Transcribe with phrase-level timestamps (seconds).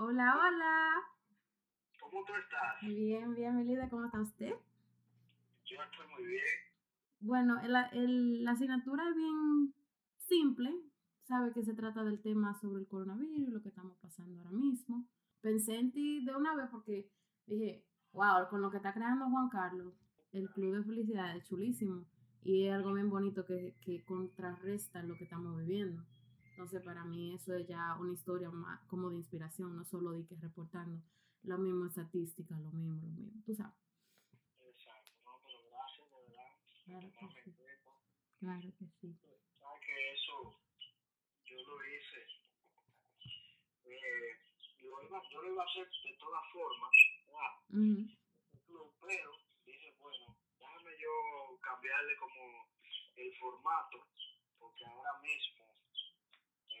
[0.00, 0.90] Hola, hola.
[2.00, 2.80] ¿Cómo tú estás?
[2.82, 4.54] Bien, bien, Melida, ¿cómo está usted?
[5.64, 6.44] Yo estoy muy bien.
[7.18, 9.74] Bueno, el- el- la asignatura es bien
[10.18, 10.72] simple.
[11.24, 15.04] Sabe que se trata del tema sobre el coronavirus, lo que estamos pasando ahora mismo.
[15.40, 17.10] Pensé en ti de una vez porque
[17.46, 19.94] dije, wow, con lo que está creando Juan Carlos,
[20.30, 22.06] el Club de Felicidad es chulísimo.
[22.44, 26.04] Y es algo bien bonito que, que contrarresta lo que estamos viviendo.
[26.58, 30.26] Entonces, para mí eso es ya una historia más como de inspiración, no solo de
[30.26, 31.00] que reportando
[31.44, 33.40] lo mismo estadística, lo mismo, lo mismo.
[33.46, 33.78] Tú sabes.
[34.66, 36.50] Exacto, no, pero gracias, de verdad.
[36.84, 37.54] Claro que sí.
[38.40, 39.14] Claro que sí.
[39.60, 40.58] Sabes que eso
[41.46, 42.26] yo lo hice.
[43.84, 44.34] Eh,
[44.82, 46.90] lo iba, yo lo iba a hacer de todas formas.
[47.70, 48.98] Ujú.
[49.06, 49.30] pero
[49.64, 52.66] dije, bueno, déjame yo cambiarle como
[53.14, 54.08] el formato,
[54.58, 55.67] porque ahora mismo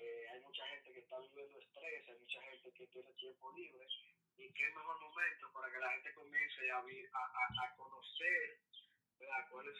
[0.00, 3.86] eh, hay mucha gente que está viviendo estrés, hay mucha gente que tiene tiempo libre,
[4.36, 8.58] y qué mejor momento para que la gente comience a, a, a, a conocer
[9.18, 9.48] ¿verdad?
[9.50, 9.76] cuáles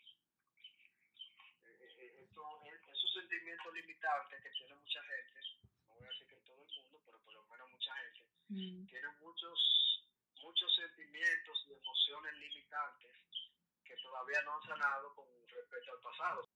[1.65, 5.39] eh, esto- eh, esos sentimientos limitantes que tiene mucha gente,
[5.87, 8.85] no voy a decir que todo el mundo, pero por lo menos mucha gente, Mm.
[8.85, 9.59] tienen muchos
[10.41, 13.15] muchos sentimientos y emociones limitantes
[13.85, 16.49] que todavía no han sanado con respecto al pasado.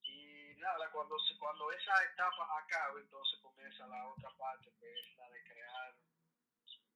[0.56, 5.18] Y nada, cuando se, cuando esa etapa acabe, entonces comienza la otra parte, que es
[5.18, 5.96] la de crear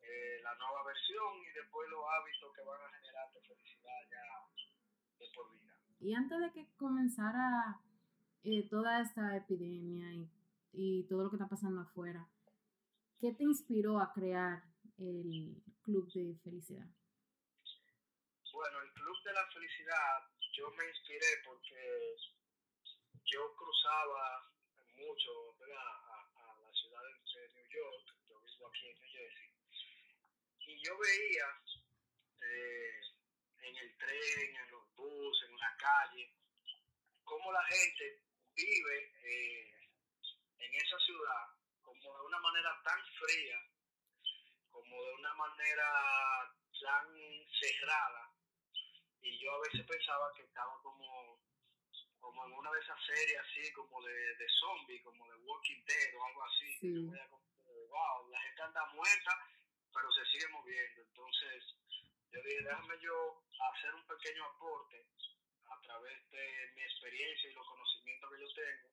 [0.01, 4.47] eh, la nueva versión y después los hábitos que van a generarte felicidad ya
[5.19, 5.75] de por vida.
[5.99, 7.81] Y antes de que comenzara
[8.43, 10.31] eh, toda esta epidemia y,
[10.71, 12.29] y todo lo que está pasando afuera,
[13.19, 14.63] ¿qué te inspiró a crear
[14.97, 16.87] el Club de Felicidad?
[18.53, 21.68] Bueno, el Club de la Felicidad, yo me inspiré porque
[23.31, 24.49] yo cruzaba
[24.95, 25.31] mucho.
[25.59, 29.49] A, la ciudad de, de New York, yo vivo aquí en New Jersey,
[30.65, 31.47] y yo veía
[32.41, 33.01] eh,
[33.61, 36.33] en el tren, en los buses, en la calle,
[37.23, 38.23] cómo la gente
[38.55, 39.73] vive eh,
[40.57, 41.45] en esa ciudad
[41.81, 43.59] como de una manera tan fría,
[44.71, 47.07] como de una manera tan
[47.61, 48.33] cerrada,
[49.21, 51.48] y yo a veces pensaba que estaba como
[52.19, 56.15] como en una de esas series así como de, de zombie, como de Walking Dead
[56.15, 56.77] o algo así.
[56.79, 56.93] Sí.
[56.93, 57.43] Yo veía como,
[57.89, 59.31] wow, la gente anda muerta,
[59.93, 61.01] pero se sigue moviendo.
[61.01, 61.63] Entonces,
[62.31, 63.43] yo dije, déjame yo
[63.73, 65.07] hacer un pequeño aporte
[65.65, 68.89] a través de mi experiencia y los conocimientos que yo tengo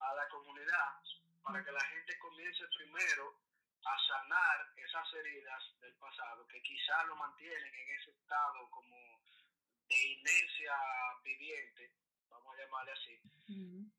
[0.00, 1.02] a la comunidad
[1.42, 3.38] para que la gente comience primero
[3.84, 9.20] a sanar esas heridas del pasado que quizás lo mantienen en ese estado como
[10.02, 10.72] inercia
[11.24, 11.94] viviente,
[12.28, 13.90] vamos a llamarle así, y,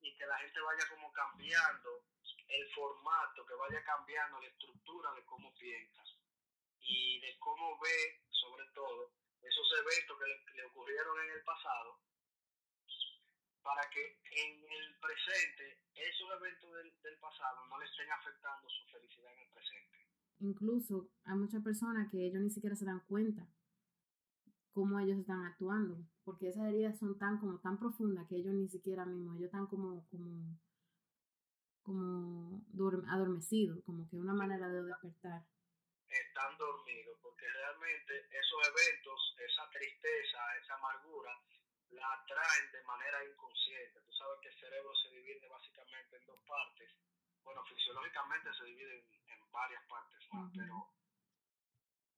[0.00, 2.04] y que la gente vaya como cambiando
[2.48, 6.02] el formato, que vaya cambiando la estructura de cómo piensa
[6.80, 12.00] y de cómo ve, sobre todo, esos eventos que le, le ocurrieron en el pasado,
[13.62, 18.84] para que en el presente esos eventos del, del pasado no le estén afectando su
[18.92, 20.06] felicidad en el presente.
[20.40, 23.48] Incluso hay muchas personas que ellos ni siquiera se dan cuenta
[24.74, 28.68] cómo ellos están actuando, porque esas heridas son tan como tan profundas que ellos ni
[28.68, 30.58] siquiera mismos, ellos están como como
[31.82, 35.42] como dorm- adormecidos, como que una manera de despertar.
[36.08, 41.32] están dormidos, porque realmente esos eventos, esa tristeza, esa amargura,
[41.90, 44.00] la traen de manera inconsciente.
[44.06, 46.90] Tú sabes que el cerebro se divide básicamente en dos partes.
[47.42, 50.58] Bueno, fisiológicamente se divide en, en varias partes más, Ujú.
[50.58, 50.74] pero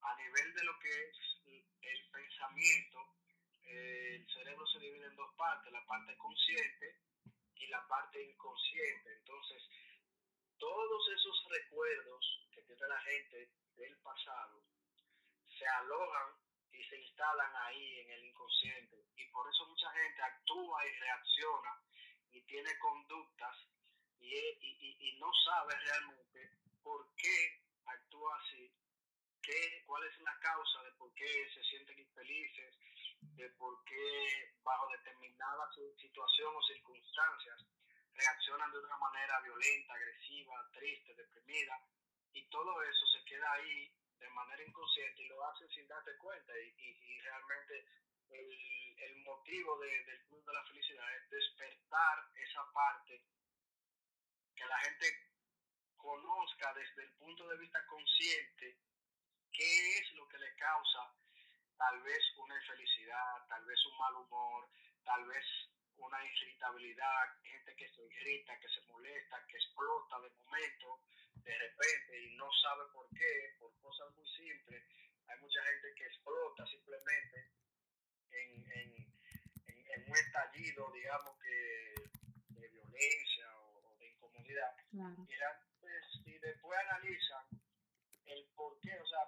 [0.03, 1.17] a nivel de lo que es
[1.83, 2.01] el
[2.55, 6.97] eh, el cerebro se divide en dos partes, la parte consciente
[7.57, 9.13] y la parte inconsciente.
[9.15, 9.63] Entonces,
[10.59, 14.63] todos esos recuerdos que tiene la gente del pasado
[15.59, 16.35] se alojan
[16.73, 19.05] y se instalan ahí en el inconsciente.
[19.17, 21.83] Y por eso mucha gente actúa y reacciona
[22.33, 23.57] y tiene conductas
[24.21, 26.51] y, y- y no sabe realmente
[26.83, 28.71] por qué actúa así,
[29.47, 32.75] qué, cuál es la causa de por qué se sienten infelices,
[33.37, 37.65] de por qué bajo determinada si- situación o circunstancias
[38.13, 41.79] reaccionan de una manera violenta, agresiva, triste, deprimida,
[42.33, 46.53] y todo eso se queda ahí de manera inconsciente y lo hacen sin darte cuenta.
[46.59, 47.87] Y, y- y realmente
[48.31, 53.23] el, el motivo de- del Club de la Felicidad es despertar esa parte
[54.57, 55.07] que la gente
[55.97, 58.79] conozca desde el punto de vista consciente
[59.57, 61.01] qué es lo que le causa
[61.79, 64.69] tal vez una infelicidad, tal vez un mal humor,
[65.05, 65.45] tal vez
[65.97, 71.01] una irritabilidad, gente que se irrita, que se molesta, que explota de momento,
[71.37, 74.85] de repente, y no sabe por qué, por cosas muy simples.
[75.29, 77.51] Hay mucha gente que explota simplemente
[78.31, 79.21] en, en,
[79.67, 81.95] en, un estallido, digamos que
[82.61, 84.77] de violencia o, de incomodidad.
[84.93, 87.47] Y, y después analizan
[88.27, 89.21] el por qué, o sea,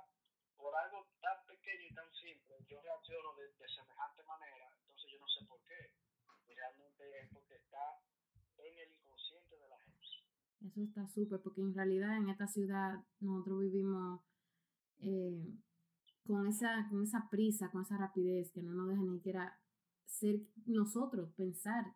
[0.59, 5.45] por algo tan pequeño y tan simple, yo de semejante manera, entonces yo no sé
[5.47, 5.93] por qué.
[6.47, 8.03] Y realmente es porque está
[8.59, 10.07] en el inconsciente de la gente.
[10.67, 14.21] Eso está súper, porque en realidad en esta ciudad nosotros vivimos
[14.99, 15.55] eh,
[16.27, 19.59] con, esa, con esa prisa, con esa rapidez, que no nos deja ni siquiera
[20.05, 21.95] ser nosotros, pensar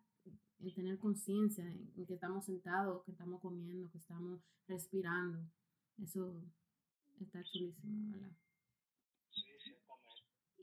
[0.59, 5.45] en tener conciencia en, que estamos sentados, que estamos comiendo, que estamos respirando.
[6.01, 6.41] Eso
[7.19, 8.31] está chulísimo, ¿verdad?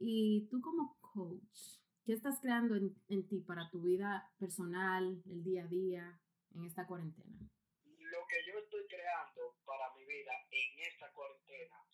[0.03, 1.77] Y tú como coach,
[2.07, 6.21] ¿qué estás creando en, en ti para tu vida personal, el día a día,
[6.55, 7.37] en esta cuarentena?
[7.85, 11.85] Lo que yo estoy creando para mi vida en esta cuarentena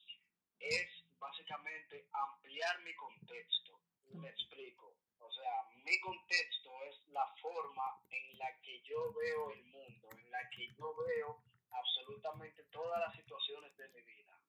[0.60, 0.86] es
[1.18, 3.80] básicamente ampliar mi contexto.
[4.14, 4.94] Me explico.
[5.18, 10.30] O sea, mi contexto es la forma en la que yo veo el mundo, en
[10.30, 11.42] la que yo veo
[11.72, 14.40] absolutamente todas las situaciones de mi vida.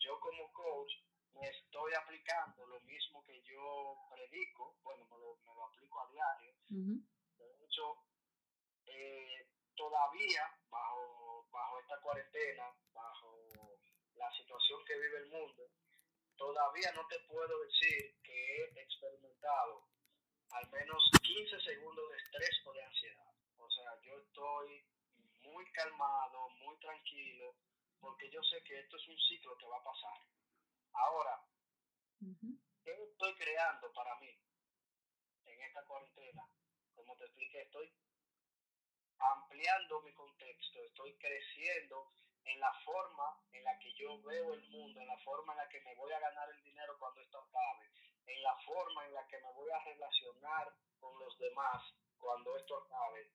[0.00, 0.92] Yo como coach
[1.34, 6.10] me estoy aplicando lo mismo que yo predico, bueno, me lo, me lo aplico a
[6.10, 6.54] diario.
[7.38, 7.96] De hecho,
[8.86, 13.78] eh, todavía bajo, bajo esta cuarentena, bajo
[14.16, 15.70] la situación que vive el mundo,
[16.36, 19.84] todavía no te puedo decir que he experimentado
[20.50, 23.32] al menos 15 segundos de estrés o de ansiedad.
[23.56, 24.84] O sea, yo estoy
[25.42, 27.54] muy calmado, muy tranquilo,
[28.00, 30.18] porque yo sé que esto es un ciclo que va a pasar.
[30.92, 31.44] Ahora,
[32.84, 34.38] ¿qué estoy creando para mí
[35.46, 36.42] en esta cuarentena?
[36.94, 37.92] Como te expliqué, estoy
[39.18, 42.12] ampliando mi contexto, estoy creciendo
[42.44, 45.68] en la forma en la que yo veo el mundo, en la forma en la
[45.68, 47.90] que me voy a ganar el dinero cuando esto acabe,
[48.26, 51.82] en la forma en la que me voy a relacionar con los demás
[52.18, 53.30] cuando esto acabe.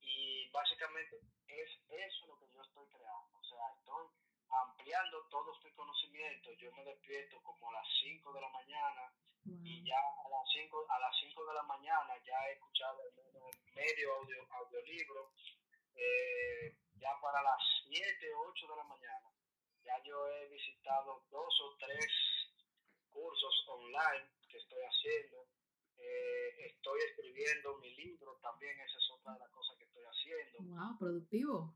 [0.00, 3.38] Y básicamente es eso lo que yo estoy creando.
[3.38, 4.06] O sea, estoy
[4.50, 6.56] ampliando todos mis conocimientos.
[6.58, 9.12] Yo me despierto como a las 5 de la mañana
[9.44, 13.12] y ya a las 5 a las 5 de la mañana ya he escuchado al
[13.14, 15.32] menos medio audio, audiolibro.
[15.94, 19.30] Eh, ya para las 7, 8 de la mañana,
[19.84, 22.06] ya yo he visitado dos o tres
[23.08, 25.46] cursos online que estoy haciendo.
[25.98, 30.58] Eh, estoy escribiendo mi libro también, esa es otra de las cosas que estoy haciendo.
[30.74, 31.74] Wow, productivo.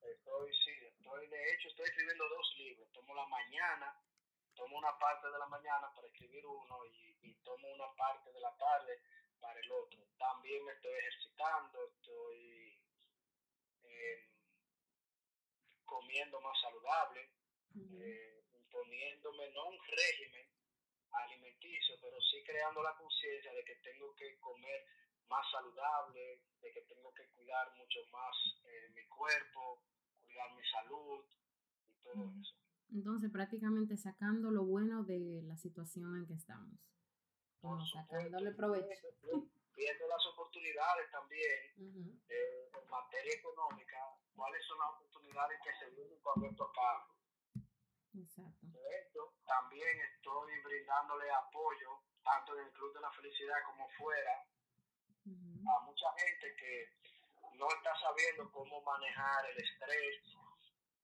[0.00, 2.90] Estoy, sí, estoy, de hecho, estoy escribiendo dos libros.
[2.92, 3.94] Tomo la mañana,
[4.54, 8.40] tomo una parte de la mañana para escribir uno y, y tomo una parte de
[8.40, 8.98] la tarde
[9.38, 10.00] para el otro.
[10.18, 12.78] También me estoy ejercitando, estoy
[13.82, 14.28] eh,
[15.84, 17.28] comiendo más saludable,
[17.76, 20.48] eh, imponiéndome no un régimen
[21.12, 24.86] alimenticio, pero sí creando la conciencia de que tengo que comer
[25.28, 28.34] más saludable, de que tengo que cuidar mucho más
[28.64, 29.82] eh, mi cuerpo,
[30.22, 31.26] cuidar mi salud
[32.02, 32.54] todo eso.
[32.92, 36.78] Entonces, prácticamente sacando lo bueno de la situación en que estamos.
[37.92, 39.08] Sacándole provecho.
[39.76, 43.96] Viendo las oportunidades también eh, en materia económica,
[44.34, 47.04] cuáles son las oportunidades que se vienen cuando esto acabe.
[48.14, 48.66] Exacto.
[48.66, 54.44] De hecho, también estoy brindándole apoyo, tanto en el Club de la Felicidad como fuera,
[55.26, 56.88] a mucha gente que
[57.56, 60.16] no está sabiendo cómo manejar el estrés,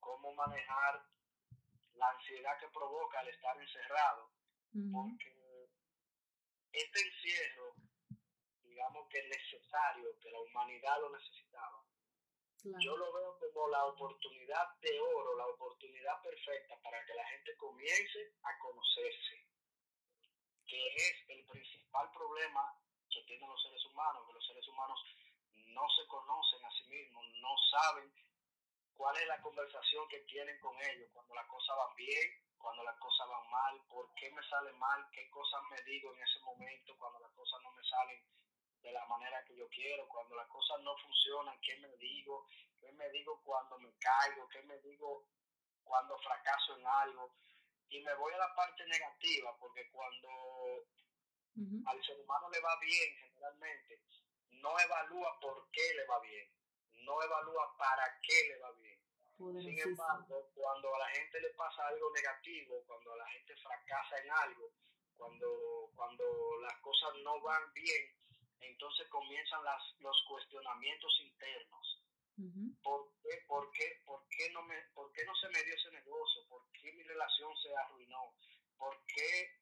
[0.06, 1.02] cómo manejar
[1.94, 4.30] la ansiedad que provoca el estar encerrado,
[4.92, 5.68] porque
[6.72, 7.74] este encierro,
[8.62, 11.82] digamos que es necesario, que la humanidad lo necesitaba,
[12.80, 17.56] yo lo veo como la oportunidad de oro, la oportunidad perfecta para que la gente
[17.56, 19.46] comience a conocerse,
[20.66, 22.62] que es el principal problema
[23.10, 25.00] que tienen los seres humanos, que los seres humanos
[25.52, 28.25] no se conocen a sí mismos, no saben
[28.96, 32.96] cuál es la conversación que tienen con ellos cuando las cosas van bien, cuando las
[32.98, 36.96] cosas van mal, por qué me sale mal, qué cosas me digo en ese momento
[36.98, 38.22] cuando las cosas no me salen
[38.82, 42.46] de la manera que yo quiero, cuando las cosas no funcionan, qué me digo,
[42.80, 45.26] qué me digo cuando me caigo, qué me digo
[45.82, 47.34] cuando fracaso en algo.
[47.88, 50.28] Y me voy a la parte negativa, porque cuando
[51.86, 54.00] al ser humano le va bien generalmente,
[54.50, 56.50] no evalúa por qué le va bien,
[57.06, 59.00] no evalúa para qué le va bien.
[59.38, 64.18] Sin embargo, cuando a la gente le pasa algo negativo, cuando a la gente fracasa
[64.18, 64.72] en algo,
[65.14, 66.24] cuando, cuando
[66.62, 68.16] las cosas no van bien,
[68.60, 72.02] entonces comienzan las, los cuestionamientos internos.
[72.82, 75.90] ¿Por, qué, por, qué, por, qué no me, ¿Por qué no se me dio ese
[75.90, 76.46] negocio?
[76.48, 78.34] ¿Por qué mi relación se arruinó?
[78.76, 79.58] ¿Por qué,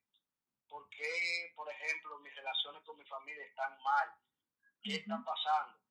[0.69, 4.09] por, qué, por ejemplo, mis relaciones con mi familia están mal?
[4.83, 5.84] ¿Qué está pasando?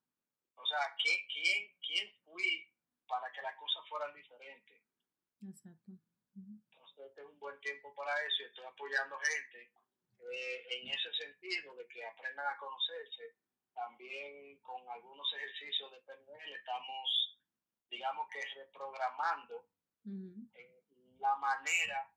[0.56, 2.70] O sea, ¿qué, quién, ¿quién fui
[3.06, 4.82] para que las cosas fueran diferentes?
[5.42, 5.92] Exacto.
[6.34, 9.70] Entonces, este es un buen tiempo para eso y estoy apoyando gente
[10.32, 13.36] eh, en ese sentido de que aprendan a conocerse.
[13.74, 17.40] También con algunos ejercicios de PNL estamos,
[17.90, 19.68] digamos que reprogramando
[20.54, 20.82] eh,
[21.18, 22.10] la manera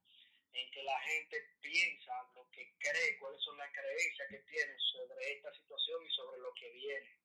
[0.54, 5.34] en que la gente piensa, lo que cree, cuáles son las creencias que tienen sobre
[5.34, 7.18] esta situación y sobre lo que viene.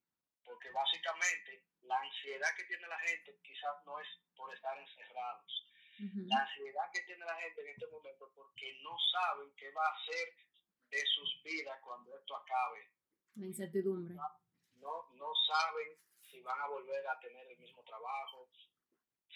[0.44, 5.68] Porque básicamente la ansiedad que tiene la gente quizás no es por estar encerrados.
[6.26, 9.86] La ansiedad que tiene la gente en este momento es porque no saben qué va
[9.86, 10.34] a hacer
[10.90, 12.90] de sus vidas cuando esto acabe.
[13.36, 14.14] La incertidumbre.
[14.74, 15.96] No, no saben
[16.28, 18.50] si van a volver a tener el mismo trabajo,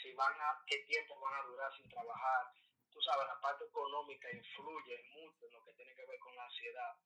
[0.02, 2.52] si van a, qué tiempo van a durar sin trabajar
[2.96, 6.44] tú sabes, la parte económica influye mucho en lo que tiene que ver con la
[6.44, 6.96] ansiedad.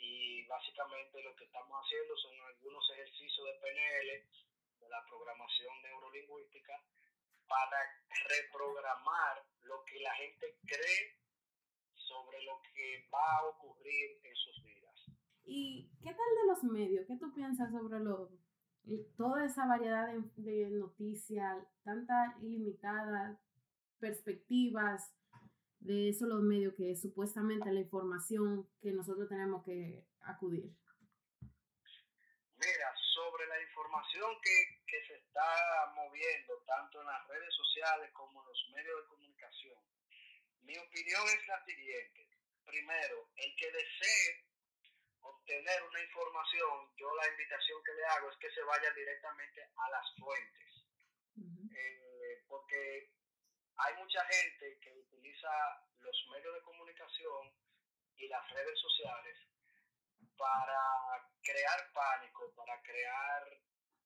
[0.00, 4.08] Y básicamente lo que estamos haciendo son algunos ejercicios de PNL,
[4.80, 6.72] de la programación neurolingüística,
[7.46, 7.78] para
[8.28, 11.20] reprogramar lo que la gente cree
[11.94, 14.96] sobre lo que va a ocurrir en sus vidas.
[15.44, 17.06] ¿Y qué tal de los medios?
[17.06, 18.30] ¿Qué tú piensas sobre lo,
[19.18, 23.38] toda esa variedad de, de noticias, tanta ilimitada,
[23.98, 25.12] perspectivas,
[25.80, 30.70] de eso los medios que es supuestamente la información que nosotros tenemos que acudir?
[32.56, 38.42] Mira, sobre la información que, que se está moviendo tanto en las redes sociales como
[38.42, 39.78] en los medios de comunicación,
[40.62, 42.28] mi opinión es la siguiente.
[42.64, 44.44] Primero, el que desee
[45.22, 49.90] obtener una información, yo la invitación que le hago es que se vaya directamente a
[49.90, 50.60] las fuentes.
[51.72, 53.10] eh, porque
[53.82, 55.48] hay mucha gente que utiliza
[55.98, 57.52] los medios de comunicación
[58.16, 59.36] y las redes sociales
[60.36, 63.42] para crear pánico, para crear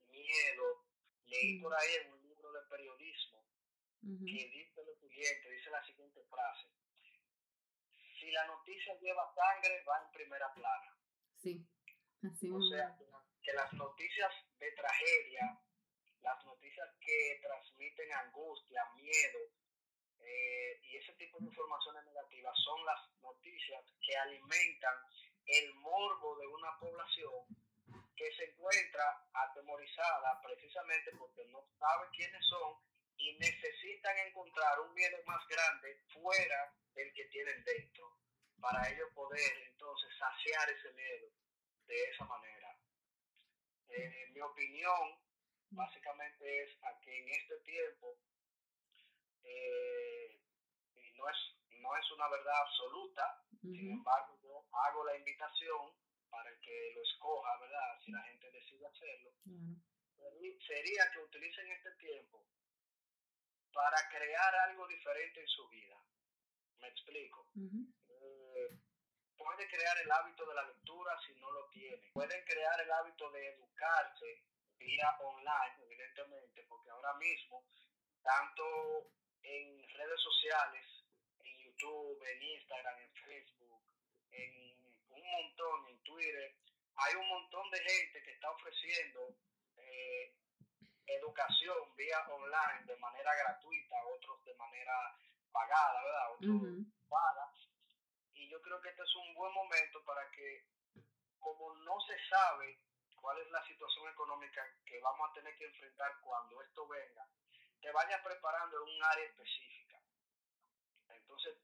[0.08, 0.84] miedo.
[1.26, 3.44] Leí por ahí en un libro de periodismo
[4.02, 6.68] que dice lo siguiente, dice la siguiente frase.
[8.20, 10.96] Si la noticia lleva sangre, va en primera plana.
[11.42, 11.66] Sí,
[12.22, 12.96] así O sea,
[13.42, 15.58] que las noticias de tragedia,
[16.20, 19.38] las noticias que transmiten angustia, miedo,
[20.26, 24.94] eh, y ese tipo de informaciones negativas son las noticias que alimentan
[25.46, 27.46] el morbo de una población
[28.16, 32.76] que se encuentra atemorizada precisamente porque no sabe quiénes son
[33.16, 38.16] y necesitan encontrar un miedo más grande fuera del que tienen dentro
[38.60, 41.28] para ellos poder entonces saciar ese miedo
[41.86, 42.78] de esa manera.
[43.88, 45.20] Eh, mi opinión
[45.70, 48.18] básicamente es a que en este tiempo
[49.44, 50.13] eh,
[51.16, 51.36] no, es,
[51.80, 55.92] no es una verdad absoluta, sin embargo yo hago la invitación
[56.30, 58.00] para el que lo escoja, ¿verdad?
[58.04, 59.30] Si la gente decide hacerlo,
[60.66, 62.44] sería que utilicen este tiempo
[63.72, 65.96] para crear algo diferente en su vida.
[66.78, 67.50] Me explico.
[68.08, 68.78] Eh,
[69.36, 72.10] puede crear el hábito de la lectura si no lo tiene.
[72.14, 74.44] Pueden crear el hábito de educarse
[74.78, 77.64] vía online, evidentemente, porque ahora mismo,
[78.22, 80.84] tanto en redes sociales,
[81.76, 83.82] YouTube, en Instagram, en Facebook,
[84.30, 86.54] en un montón, en Twitter,
[86.96, 89.36] hay un montón de gente que está ofreciendo
[89.76, 90.34] eh,
[91.06, 95.18] educación vía online de manera gratuita, otros de manera
[95.52, 96.32] pagada, ¿verdad?
[96.32, 97.52] Otros paga.
[98.34, 100.64] Y yo creo que este es un buen momento para que,
[101.38, 102.80] como no se sabe
[103.20, 107.26] cuál es la situación económica que vamos a tener que enfrentar cuando esto venga,
[107.80, 109.83] te vayas preparando en un área específica.
[111.24, 111.56] Entonces,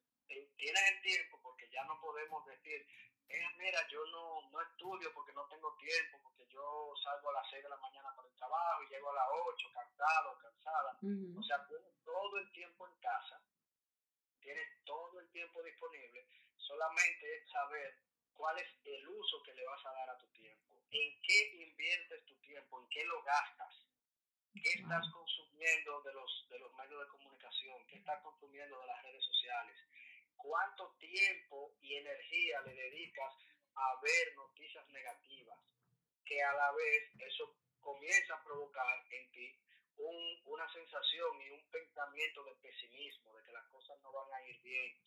[0.57, 2.87] tienes el tiempo porque ya no podemos decir,
[3.29, 7.50] eh, mira, yo no, no estudio porque no tengo tiempo, porque yo salgo a las
[7.50, 10.99] 6 de la mañana para el trabajo y llego a las 8 cansado, cansada.
[11.38, 13.40] O sea, tienes todo el tiempo en casa,
[14.40, 16.26] tienes todo el tiempo disponible,
[16.57, 17.99] solamente es saber
[18.35, 22.25] cuál es el uso que le vas a dar a tu tiempo, en qué inviertes
[22.26, 23.89] tu tiempo, en qué lo gastas.
[24.52, 27.87] ¿Qué estás consumiendo de los, de los medios de comunicación?
[27.87, 29.76] ¿Qué estás consumiendo de las redes sociales?
[30.37, 33.33] ¿Cuánto tiempo y energía le dedicas
[33.75, 35.59] a ver noticias negativas?
[36.25, 39.57] Que a la vez eso comienza a provocar en ti
[39.99, 44.47] un, una sensación y un pensamiento de pesimismo, de que las cosas no van a
[44.49, 44.99] ir bien.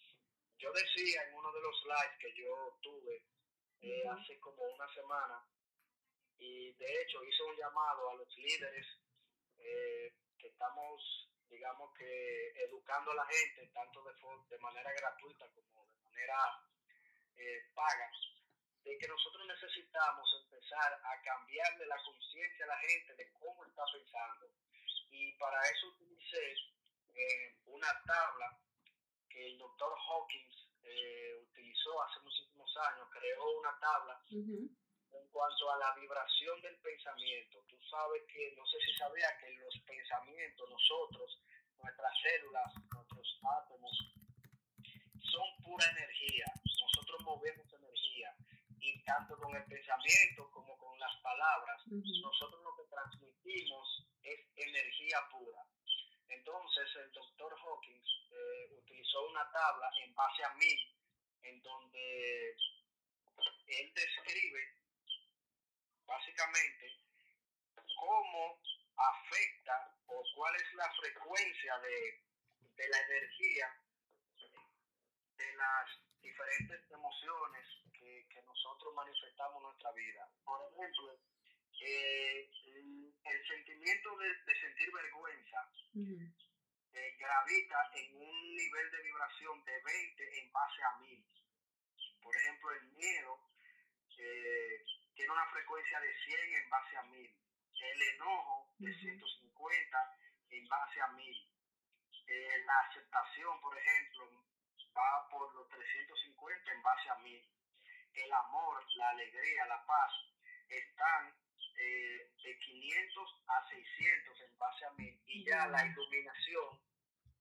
[0.57, 3.25] Yo decía en uno de los lives que yo tuve
[3.81, 5.45] eh, hace como una semana,
[6.37, 9.02] y de hecho hice un llamado a los líderes
[9.63, 14.13] eh, que estamos, digamos que, educando a la gente, tanto de,
[14.49, 16.37] de manera gratuita como de manera
[17.35, 18.11] eh, paga,
[18.83, 23.83] de que nosotros necesitamos empezar a cambiarle la conciencia a la gente de cómo está
[23.91, 24.51] pensando.
[25.09, 26.55] Y para eso utilicé
[27.15, 28.59] eh, una tabla
[29.29, 34.21] que el doctor Hawkins eh, utilizó hace muchísimos años, creó una tabla
[35.13, 37.63] en cuanto a la vibración del pensamiento.
[37.67, 41.41] Tú sabes que, no sé si sabía que los pensamientos, nosotros,
[41.77, 43.91] nuestras células, nuestros átomos,
[45.19, 46.45] son pura energía.
[46.65, 48.35] Nosotros movemos energía
[48.79, 55.17] y tanto con el pensamiento como con las palabras, nosotros lo que transmitimos es energía
[55.31, 55.63] pura.
[56.27, 60.73] Entonces el doctor Hawkins eh, utilizó una tabla en base a mí,
[61.43, 62.57] en donde
[63.67, 64.82] él describe
[66.13, 66.85] básicamente
[67.97, 68.61] cómo
[68.95, 72.21] afecta o cuál es la frecuencia de,
[72.75, 73.67] de la energía
[75.37, 75.87] de las
[76.21, 80.29] diferentes emociones que, que nosotros manifestamos en nuestra vida.
[80.45, 81.19] Por ejemplo,
[81.81, 82.49] eh,
[83.25, 85.69] el sentimiento de, de sentir vergüenza
[86.93, 91.25] eh, gravita en un nivel de vibración de 20 en base a 1000.
[92.21, 93.39] Por ejemplo, el miedo
[94.17, 97.37] eh, tiene una frecuencia de 100 en base a 1000.
[97.79, 100.17] El enojo de 150
[100.49, 101.53] en base a 1000.
[102.27, 104.43] Eh, la aceptación, por ejemplo,
[104.95, 107.49] va por los 350 en base a 1000.
[108.13, 110.13] El amor, la alegría, la paz
[110.69, 111.35] están
[111.77, 116.79] eh, de 500 a 600 en base a 1000 y ya la iluminación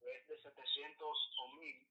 [0.01, 1.89] es de 700 o 1000.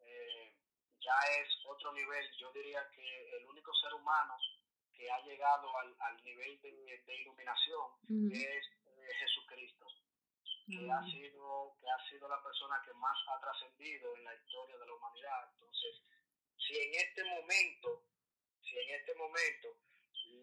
[0.00, 0.56] Eh,
[1.00, 2.30] ya es otro nivel.
[2.38, 4.38] Yo diría que el único ser humano
[4.96, 7.90] que ha llegado al, al nivel de, de iluminación
[8.32, 9.86] es eh, Jesucristo,
[10.66, 14.78] que, ha sido, que ha sido la persona que más ha trascendido en la historia
[14.78, 15.48] de la humanidad.
[15.52, 16.02] Entonces,
[16.56, 18.04] si en este momento,
[18.62, 19.78] si en este momento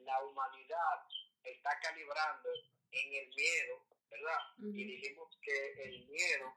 [0.04, 1.08] la humanidad
[1.44, 2.50] está calibrando
[2.92, 4.42] en el miedo, ¿verdad?
[4.58, 6.54] Y dijimos que el miedo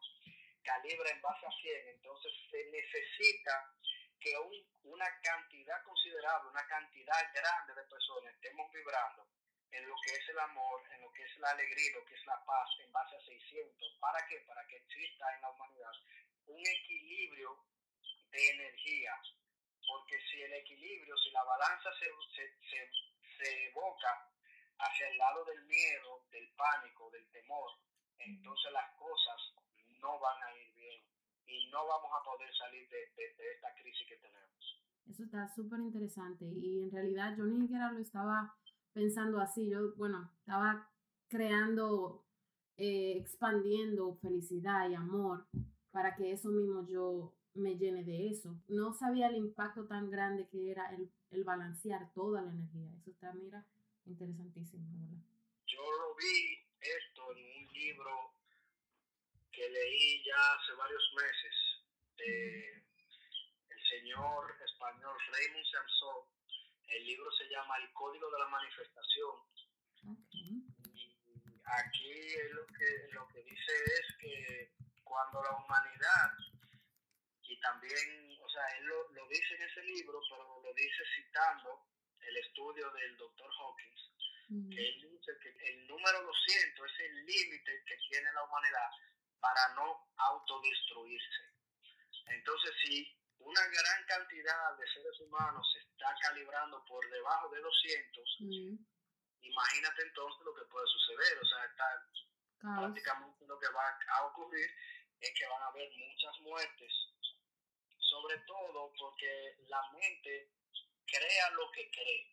[0.62, 3.74] calibra en base a 100, entonces se necesita
[4.22, 4.38] que
[4.84, 9.26] una cantidad considerable, una cantidad grande de personas estemos vibrando
[9.72, 12.24] en lo que es el amor, en lo que es la alegría, lo que es
[12.26, 13.98] la paz, en base a 600.
[13.98, 14.38] ¿Para qué?
[14.46, 15.92] Para que exista en la humanidad
[16.46, 17.64] un equilibrio
[18.30, 19.12] de energía.
[19.86, 22.06] Porque si el equilibrio, si la balanza se,
[22.36, 22.90] se, se,
[23.38, 24.30] se evoca
[24.78, 27.72] hacia el lado del miedo, del pánico, del temor,
[28.18, 29.54] entonces las cosas
[30.00, 31.11] no van a ir bien
[31.46, 33.02] y no vamos a poder salir de,
[33.54, 34.82] esta crisis que tenemos.
[35.08, 38.54] Eso está súper interesante y en realidad yo ni siquiera lo estaba
[38.92, 40.88] pensando así, yo, bueno, estaba
[41.28, 42.24] creando,
[42.76, 45.46] eh, expandiendo felicidad y amor
[45.90, 48.56] para que eso mismo yo me llene de eso.
[48.68, 52.90] No sabía el impacto tan grande que era el, el balancear toda la energía.
[52.98, 53.66] Eso está, mira,
[54.06, 55.22] interesantísimo, ¿verdad?
[55.66, 58.41] Yo lo vi esto en un libro
[59.52, 61.54] que leí ya hace varios meses
[62.16, 62.84] de
[63.68, 66.24] el señor español Raymond Samson.
[66.88, 69.36] El libro se llama El Código de la Manifestación.
[70.30, 70.64] Y
[71.64, 74.72] aquí lo que, lo que dice es que
[75.04, 76.32] cuando la humanidad,
[77.42, 81.86] y también, o sea, él lo, lo dice en ese libro, pero lo dice citando
[82.20, 84.10] el estudio del doctor Hawkins,
[84.74, 88.90] que él dice que el número 200 es el límite que tiene la humanidad
[89.42, 91.42] para no autodestruirse.
[92.26, 98.36] Entonces, si una gran cantidad de seres humanos se está calibrando por debajo de 200,
[99.42, 101.38] imagínate entonces lo que puede suceder.
[101.42, 104.70] O sea, está, prácticamente lo que va a ocurrir
[105.20, 106.92] es que van a haber muchas muertes,
[107.98, 110.52] sobre todo porque la mente
[111.04, 112.30] crea lo que cree.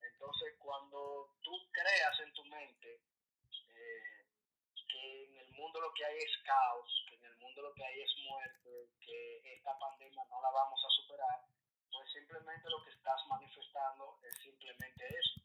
[0.00, 3.02] Entonces, cuando tú creas en tu mente
[3.68, 4.26] eh,
[4.88, 7.84] que en el mundo lo que hay es caos, que en el mundo lo que
[7.84, 11.42] hay es muerte, que esta pandemia no la vamos a superar,
[11.90, 15.42] pues simplemente lo que estás manifestando es simplemente eso.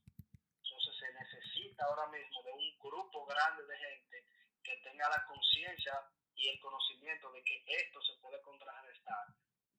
[0.62, 4.26] Entonces se necesita ahora mismo de un grupo grande de gente
[4.64, 5.94] que tenga la conciencia
[6.36, 9.28] y el conocimiento de que esto se puede contrarrestar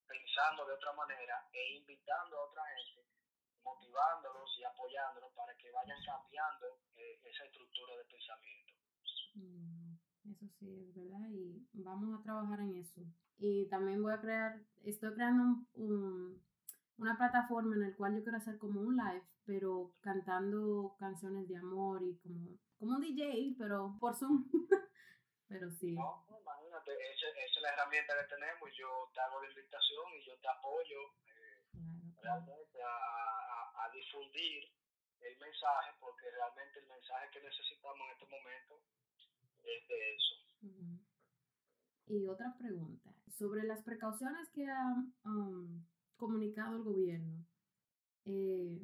[0.06, 3.06] pensando de otra manera e invitando a otra gente,
[3.62, 8.43] motivándolos y apoyándolos para que vayan cambiando eh, esa estructura de pensamiento.
[10.44, 13.00] Eso sí, es verdad, y vamos a trabajar en eso.
[13.38, 16.42] Y también voy a crear, estoy creando un,
[16.98, 21.56] una plataforma en la cual yo quiero hacer como un live, pero cantando canciones de
[21.56, 24.44] amor y como, como un DJ, pero por Zoom.
[25.48, 30.36] pero sí esa, es la herramienta que tenemos yo te hago la invitación y yo
[30.38, 31.62] te apoyo eh,
[32.20, 34.72] realmente a, a, difundir
[35.20, 38.80] el mensaje, porque realmente el mensaje que necesitamos en este momento
[39.66, 40.34] es de eso.
[42.06, 45.82] Y otra pregunta, sobre las precauciones que ha um,
[46.16, 47.46] comunicado el gobierno,
[48.24, 48.80] eh,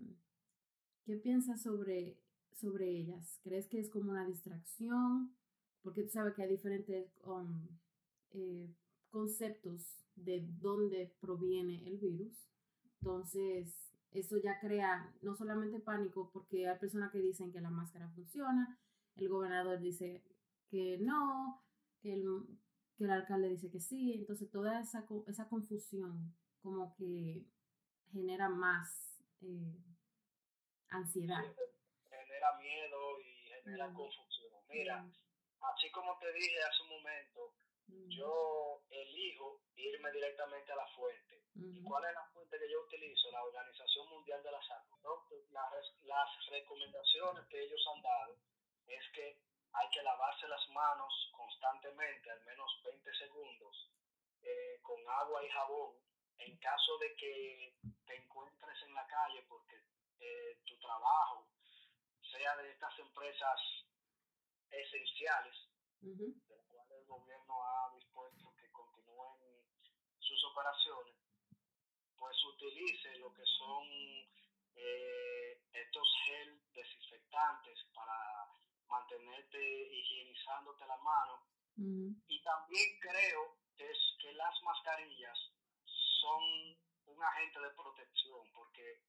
[1.04, 2.18] ¿qué piensas sobre,
[2.52, 3.38] sobre ellas?
[3.42, 5.34] ¿Crees que es como una distracción?
[5.82, 7.68] Porque tú sabes que hay diferentes um,
[8.32, 8.74] eh,
[9.10, 12.48] conceptos de dónde proviene el virus.
[13.00, 13.74] Entonces,
[14.12, 18.78] eso ya crea no solamente pánico, porque hay personas que dicen que la máscara funciona,
[19.16, 20.22] el gobernador dice
[20.70, 21.64] que no,
[22.00, 22.24] que el,
[22.96, 27.44] que el alcalde dice que sí, entonces toda esa, esa confusión como que
[28.12, 29.74] genera más eh,
[30.88, 31.42] ansiedad.
[32.08, 34.52] genera miedo y genera confusión.
[34.68, 35.04] Mira,
[35.60, 37.54] así como te dije hace un momento,
[38.08, 41.42] yo elijo irme directamente a la fuente.
[41.54, 43.30] ¿Y cuál es la fuente que yo utilizo?
[43.32, 44.90] La Organización Mundial de la Salud.
[45.50, 48.36] Las, las recomendaciones que ellos han dado
[48.86, 49.40] es que
[49.72, 53.90] hay que lavarse las manos constantemente, al menos 20 segundos,
[54.42, 55.96] eh, con agua y jabón,
[56.38, 57.74] en caso de que
[58.06, 59.76] te encuentres en la calle porque
[60.20, 61.46] eh, tu trabajo
[62.30, 63.60] sea de estas empresas
[64.70, 65.54] esenciales,
[66.00, 69.36] de las cuales el gobierno ha dispuesto que continúen
[70.18, 71.14] sus operaciones,
[72.16, 73.86] pues utilice lo que son
[74.76, 78.46] eh, estos gel desinfectantes para
[78.90, 81.46] mantenerte higienizándote la mano.
[81.76, 85.38] Y también creo que, es, que las mascarillas
[86.20, 86.42] son
[87.06, 89.00] un agente de protección, porque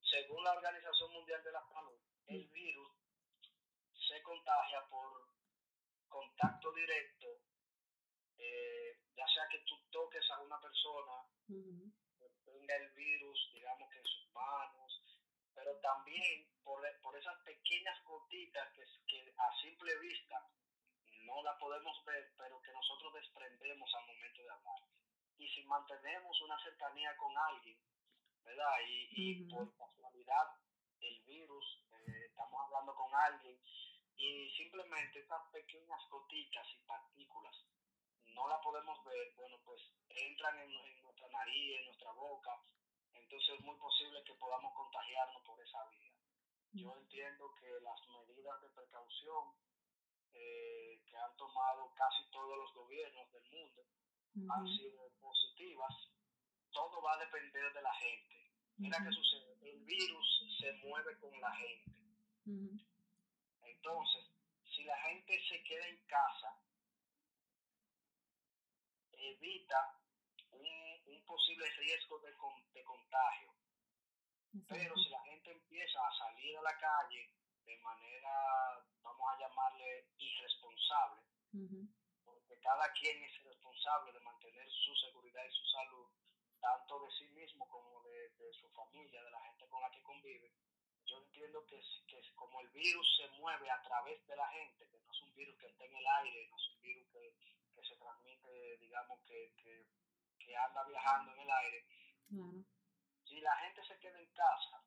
[0.00, 2.92] según la Organización Mundial de la Salud, el virus
[4.08, 5.28] se contagia por
[6.08, 7.26] contacto directo,
[8.38, 11.26] eh, ya sea que tú toques a una persona,
[12.44, 14.85] tenga el virus, digamos que en sus manos,
[15.56, 20.46] pero también por, por esas pequeñas gotitas que, que a simple vista
[21.24, 24.82] no la podemos ver, pero que nosotros desprendemos al momento de hablar.
[25.38, 27.80] Y si mantenemos una cercanía con alguien,
[28.44, 28.78] ¿verdad?
[28.86, 30.46] Y, y por casualidad
[31.00, 33.58] el virus, eh, estamos hablando con alguien
[34.16, 37.64] y simplemente estas pequeñas gotitas y partículas
[38.26, 42.62] no la podemos ver, bueno, pues entran en, en nuestra nariz, en nuestra boca,
[43.18, 46.12] entonces es muy posible que podamos contagiarnos por esa vía.
[46.72, 49.54] Yo entiendo que las medidas de precaución
[50.34, 53.82] eh, que han tomado casi todos los gobiernos del mundo
[54.50, 55.94] han sido positivas.
[56.70, 58.36] Todo va a depender de la gente.
[58.76, 59.56] Mira qué sucede.
[59.62, 61.92] El virus se mueve con la gente.
[63.62, 64.24] Entonces,
[64.64, 66.60] si la gente se queda en casa,
[69.12, 70.00] evita
[70.52, 70.85] un,
[71.26, 72.32] posible riesgo de,
[72.72, 73.52] de contagio.
[74.68, 77.30] Pero si la gente empieza a salir a la calle
[77.66, 78.32] de manera,
[79.02, 81.20] vamos a llamarle, irresponsable,
[82.24, 86.08] porque cada quien es responsable de mantener su seguridad y su salud,
[86.60, 90.02] tanto de sí mismo como de, de su familia, de la gente con la que
[90.02, 90.54] convive,
[91.04, 94.98] yo entiendo que, que como el virus se mueve a través de la gente, que
[94.98, 97.34] no es un virus que está en el aire, no es un virus que,
[97.74, 99.86] que se transmite, digamos, que, que,
[100.38, 101.86] que, anda viajando en el aire,
[103.24, 104.82] si la gente se queda en casa,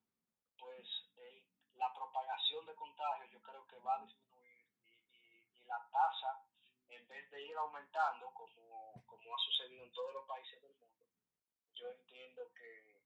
[0.57, 5.87] pues el, la propagación de contagios yo creo que va a disminuir y, y, la
[5.91, 6.45] tasa,
[6.89, 11.05] en vez de ir aumentando, como, como ha sucedido en todos los países del mundo,
[11.73, 12.99] yo entiendo que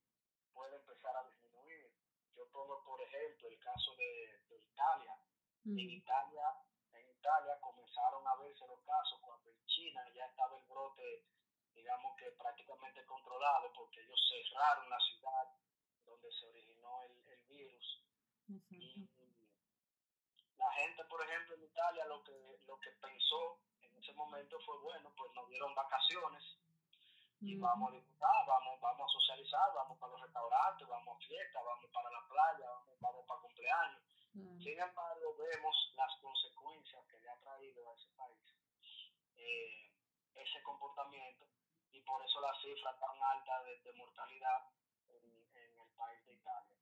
[0.53, 1.91] puede empezar a disminuir.
[2.35, 4.39] Yo pongo, por ejemplo, el caso de,
[4.73, 5.15] Italia.
[5.65, 6.43] En Italia
[6.93, 11.25] en Italia comenzaron a verse los casos cuando en China ya estaba el brote,
[11.75, 15.47] digamos que prácticamente controlado, porque ellos cerraron la ciudad
[16.05, 18.03] donde se originó el, virus.
[18.47, 19.07] Y
[20.57, 24.77] la gente, por ejemplo, en Italia lo que, lo que pensó en ese momento fue,
[24.79, 26.43] bueno, pues nos dieron vacaciones
[27.41, 31.63] y vamos a disfrutar, vamos, vamos a socializar, vamos para los restaurantes, vamos a fiestas,
[31.63, 34.01] vamos para la playa, vamos, vamos para cumpleaños.
[34.33, 38.53] Sin embargo, vemos las consecuencias que le ha traído a ese país
[39.35, 39.91] eh,
[40.35, 41.45] ese comportamiento
[41.93, 44.59] y por eso la cifra tan alta de, mortalidad
[45.07, 45.23] en,
[45.81, 46.77] el país de Italia.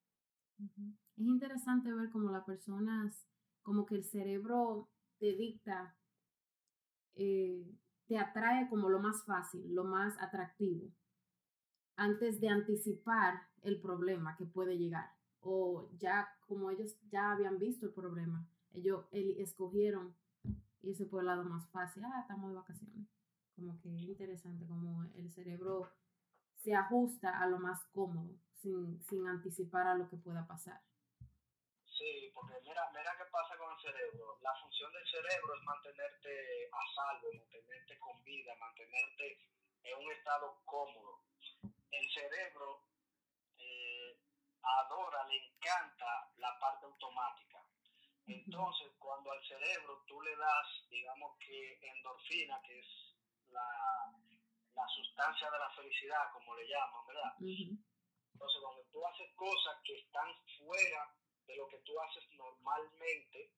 [1.17, 3.27] Es interesante ver cómo las personas,
[3.61, 5.95] como que el cerebro te dicta
[7.15, 10.91] eh, te atrae como lo más fácil, lo más atractivo,
[11.95, 15.11] antes de anticipar el problema que puede llegar.
[15.39, 20.13] O ya como ellos ya habían visto el problema, ellos escogieron
[20.81, 22.03] irse por el lado más fácil.
[22.05, 23.07] Ah, estamos de vacaciones.
[23.61, 25.91] Como que es interesante como el cerebro
[26.57, 30.81] se ajusta a lo más cómodo, sin, sin anticipar a lo que pueda pasar.
[31.85, 34.39] Sí, porque mira, mira qué pasa con el cerebro.
[34.41, 39.45] La función del cerebro es mantenerte a salvo, mantenerte con vida, mantenerte
[39.83, 41.21] en un estado cómodo.
[41.61, 42.81] El cerebro
[43.59, 44.17] eh,
[44.63, 47.63] adora, le encanta la parte automática.
[48.25, 53.00] Entonces, cuando al cerebro tú le das, digamos que endorfina, que es
[53.51, 53.67] la,
[54.75, 57.33] la sustancia de la felicidad, como le llaman, ¿verdad?
[58.33, 61.13] Entonces, cuando tú haces cosas que están fuera
[61.45, 63.51] de lo que tú haces normalmente,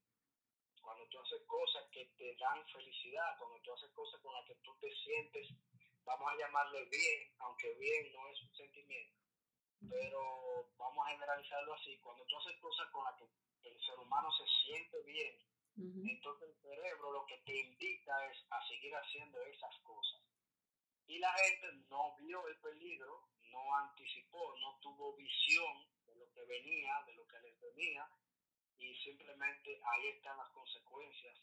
[0.82, 4.56] cuando tú haces cosas que te dan felicidad, cuando tú haces cosas con las que
[4.56, 5.48] tú te sientes,
[6.04, 9.16] vamos a llamarle bien, aunque bien no es un sentimiento,
[9.90, 14.30] pero vamos a generalizarlo así, cuando tú haces cosas con las que el ser humano
[14.32, 15.40] se siente bien,
[15.76, 20.22] entonces el cerebro lo que te invita es a seguir haciendo esas cosas.
[21.08, 26.46] Y la gente no vio el peligro, no anticipó, no tuvo visión de lo que
[26.46, 28.08] venía, de lo que les venía,
[28.78, 31.40] y simplemente ahí están las consecuencias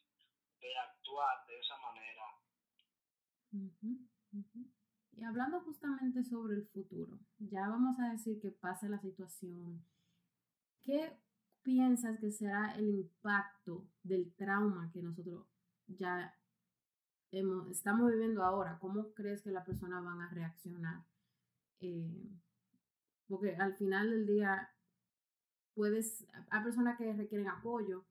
[0.61, 2.25] de actuar de esa manera.
[5.13, 9.85] Y hablando justamente sobre el futuro, ya vamos a decir que pase la situación,
[10.83, 11.19] ¿qué
[11.63, 15.47] piensas que será el impacto del trauma que nosotros
[15.87, 16.35] ya
[17.31, 18.79] estamos viviendo ahora?
[18.81, 21.05] ¿Cómo crees que las personas van a reaccionar?
[21.81, 22.31] Eh,
[23.29, 24.71] porque al final del día
[25.75, 28.05] puedes, hay personas que requieren apoyo,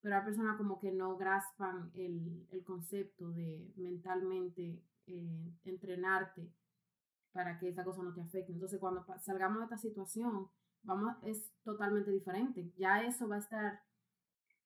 [0.00, 6.52] pero hay personas como que no graspan el, el concepto de mentalmente eh, entrenarte
[7.32, 8.52] para que esa cosa no te afecte.
[8.52, 10.48] Entonces, cuando salgamos de esta situación,
[10.84, 12.72] vamos, es totalmente diferente.
[12.76, 13.82] Ya eso va a estar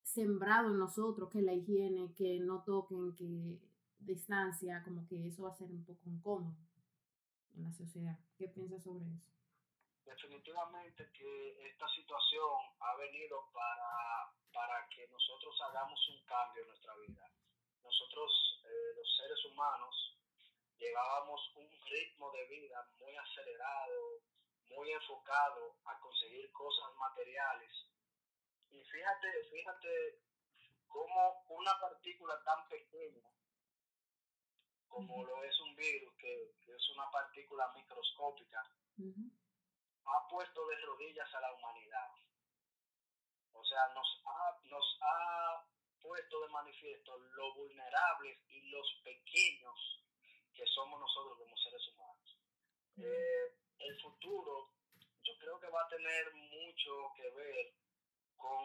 [0.02, 3.58] sembrado en nosotros, que la higiene, que no toquen, que
[3.98, 6.56] distancia, como que eso va a ser un poco incómodo
[7.56, 8.18] en la sociedad.
[8.36, 9.28] ¿Qué piensas sobre eso?
[10.04, 12.50] Definitivamente que esta situación
[12.80, 17.30] ha venido para, para que nosotros hagamos un cambio en nuestra vida.
[17.84, 20.16] Nosotros, eh, los seres humanos,
[20.78, 24.22] llevábamos un ritmo de vida muy acelerado,
[24.70, 27.72] muy enfocado a conseguir cosas materiales.
[28.70, 30.22] Y fíjate, fíjate
[30.86, 33.28] cómo una partícula tan pequeña
[34.88, 38.58] como lo es un virus, que, es una partícula microscópica,
[40.04, 42.10] ha puesto de rodillas a la humanidad.
[43.52, 45.64] O sea, nos ha, nos ha
[46.00, 50.04] puesto de manifiesto lo vulnerables y los pequeños
[50.54, 52.38] que somos nosotros como seres humanos.
[52.96, 54.72] Eh, el futuro
[55.22, 57.74] yo creo que va a tener mucho que ver
[58.36, 58.64] con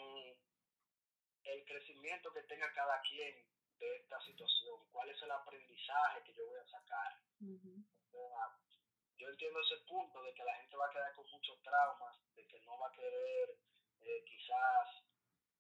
[1.44, 3.46] el crecimiento que tenga cada quien
[3.80, 7.20] de esta situación, cuál es el aprendizaje que yo voy a sacar.
[9.18, 12.48] yo entiendo ese punto de que la gente va a quedar con muchos traumas, de
[12.48, 13.58] que no va a querer
[14.02, 14.88] eh, quizás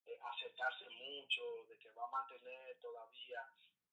[0.05, 3.39] eh, aceptarse mucho, de que va a mantener todavía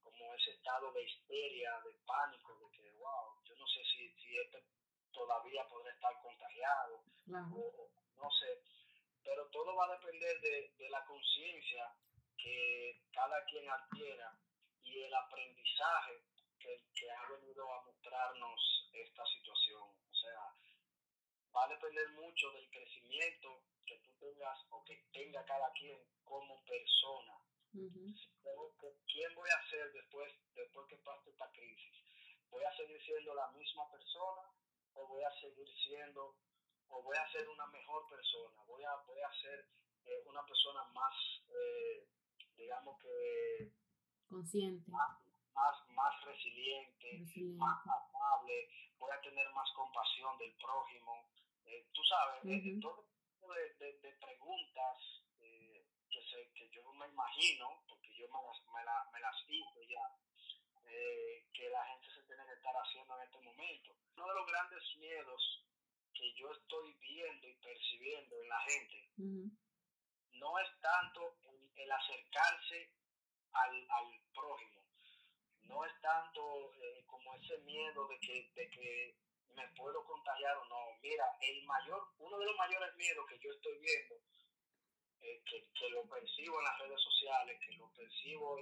[0.02, 4.38] como ese estado de histeria, de pánico, de que, wow, yo no sé si, si
[4.38, 4.64] este
[5.12, 7.02] todavía podrá estar contagiado,
[7.54, 8.62] o, no sé,
[9.22, 11.92] pero todo va a depender de, de la conciencia
[12.36, 14.34] que cada quien adquiera
[14.82, 16.24] y el aprendizaje
[16.58, 19.82] que, que ha venido a mostrarnos esta situación.
[19.82, 20.40] O sea,
[21.54, 26.64] va a depender mucho del crecimiento que tú tengas o que tenga cada quien como
[26.64, 27.40] persona
[29.06, 31.94] ¿Quién voy a ser después, después que pase esta crisis?
[32.50, 34.42] ¿Voy a seguir siendo la misma persona
[35.00, 36.36] o voy a seguir siendo
[36.88, 38.62] o voy a ser una mejor persona?
[38.66, 39.68] ¿Voy a, voy a ser
[40.04, 41.14] eh, una persona más,
[41.48, 42.08] eh,
[42.56, 43.72] digamos que...
[44.28, 44.90] Consciente.
[44.90, 45.18] Más,
[45.88, 51.28] más, resiliente, más amable, voy a tener más compasión del prójimo.
[51.66, 55.20] Eh, tú sabes, todo tipo de, de preguntas
[56.54, 60.06] que, yo me imagino, porque yo me las, me, me las hice ya,
[60.90, 63.96] eh, que la gente se tiene que estar haciendo en este momento.
[64.16, 65.64] Uno de los grandes miedos
[66.12, 69.08] que yo estoy viendo y percibiendo en la gente
[70.32, 71.36] no es tanto
[71.76, 72.90] el, acercarse
[73.52, 74.84] al, al, prójimo,
[75.62, 79.16] no es tanto eh, como ese miedo de que, de que
[79.54, 80.98] me puedo contagiar o no.
[81.02, 84.16] Mira, el mayor, uno de los mayores miedos que yo estoy viendo
[85.22, 88.58] eh, que, lo percibo en las redes sociales, que lo percibo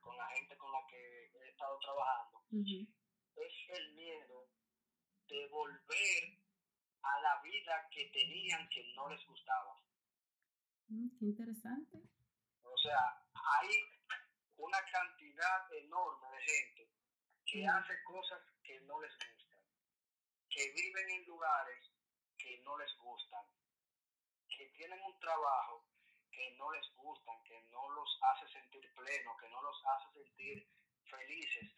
[0.00, 4.48] con la gente con la que he estado trabajando, es el miedo
[5.28, 6.38] de volver
[7.02, 9.76] a la vida que tenían que no les gustaba.
[10.88, 11.98] Mm, qué interesante.
[12.62, 13.68] O sea, hay
[14.56, 16.90] una cantidad enorme de gente
[17.44, 19.38] que hace cosas que no les gustan.
[20.50, 21.84] que viven en lugares
[22.38, 23.44] que no les gustan,
[24.48, 25.84] que tienen un trabajo
[26.38, 30.68] que no les gustan, que no los hace sentir plenos, que no los hace sentir
[31.10, 31.68] felices.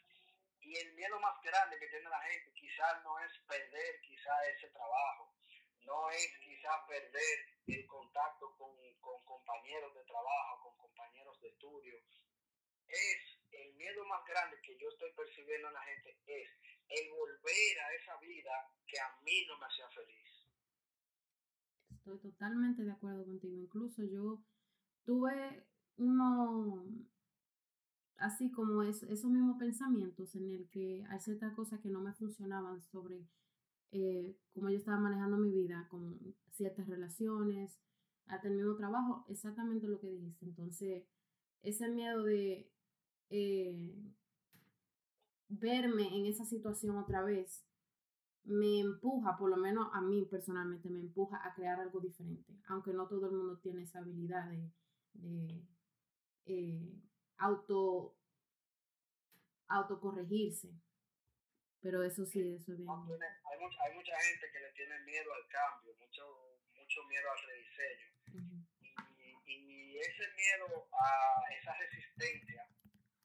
[0.61, 4.69] Y el miedo más grande que tiene la gente quizás no es perder quizás ese
[4.69, 5.33] trabajo,
[5.81, 11.97] no es quizás perder el contacto con, con compañeros de trabajo, con compañeros de estudio.
[12.87, 16.51] Es el miedo más grande que yo estoy percibiendo en la gente es
[16.91, 20.30] el volver a esa vida que a mí no me hacía feliz.
[22.01, 23.59] Estoy totalmente de acuerdo contigo.
[23.59, 24.43] Incluso yo
[25.05, 25.67] tuve
[25.99, 26.83] uno,
[28.17, 32.15] así como es, esos mismos pensamientos en el que hay ciertas cosas que no me
[32.15, 33.29] funcionaban sobre
[33.93, 36.19] eh, cómo yo estaba manejando mi vida, con
[36.53, 37.79] ciertas relaciones,
[38.27, 40.47] hasta el mismo trabajo, exactamente lo que dijiste.
[40.47, 41.05] Entonces,
[41.63, 42.71] ese miedo de
[43.29, 43.95] eh,
[45.49, 47.63] verme en esa situación otra vez
[48.45, 52.93] me empuja, por lo menos a mí personalmente, me empuja a crear algo diferente, aunque
[52.93, 54.71] no todo el mundo tiene esa habilidad de,
[55.15, 55.63] de
[56.47, 56.93] eh,
[57.39, 58.17] auto
[59.69, 60.69] autocorregirse.
[61.81, 62.89] Pero eso sí, eso bien.
[62.91, 67.39] Hay mucha, hay mucha gente que le tiene miedo al cambio, mucho, mucho miedo al
[67.49, 68.67] rediseño.
[69.17, 72.69] y, y, ese miedo a esa resistencia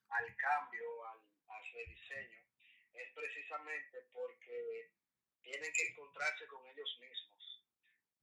[0.10, 2.40] al cambio, al, al rediseño,
[2.94, 4.92] es precisamente porque
[5.46, 7.64] tienen que encontrarse con ellos mismos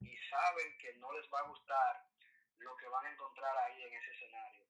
[0.01, 2.11] y saben que no les va a gustar
[2.59, 4.67] lo que van a encontrar ahí en ese escenario.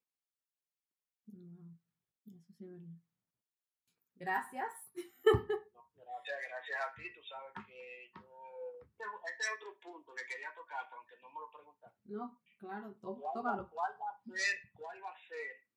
[2.26, 3.02] Eso sí verdad.
[4.16, 4.72] Gracias.
[4.94, 7.14] gracias, gracias a ti.
[7.14, 8.32] Tú sabes que yo...
[8.82, 12.00] Este, este, es otro punto que quería tocar, aunque no me lo preguntaste.
[12.04, 13.68] No, claro, ¿Cuál, tócalo.
[13.70, 15.68] ¿Cuál va a ser, cuál va a ser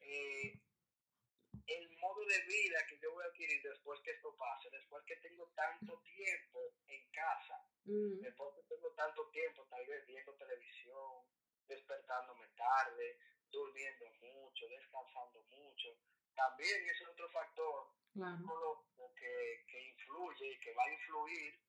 [0.00, 0.60] eh,
[1.70, 5.16] el modo de vida que yo voy a adquirir después que esto pase, después que
[5.16, 8.20] tengo tanto tiempo en casa, mm.
[8.20, 11.24] después que tengo tanto tiempo tal vez viendo televisión,
[11.68, 13.18] despertándome tarde,
[13.50, 15.88] durmiendo mucho, descansando mucho.
[16.34, 18.84] También es otro factor claro.
[19.16, 21.60] que, que influye y que va a influir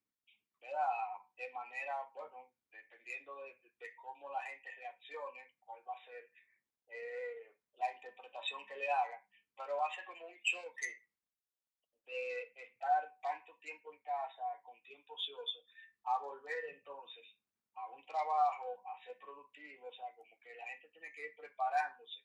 [1.35, 6.29] de manera, bueno, dependiendo de, de, cómo la gente reaccione, cuál va a ser
[6.87, 11.11] eh, la interpretación que le haga, pero hace como un choque
[12.05, 15.59] de estar tanto tiempo en casa, con tiempo ocioso,
[16.03, 17.25] a volver entonces
[17.75, 21.35] a un trabajo, a ser productivo, o sea, como que la gente tiene que ir
[21.35, 22.21] preparándose